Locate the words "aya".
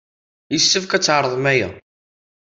1.51-1.69